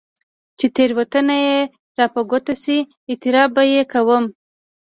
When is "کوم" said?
3.91-4.25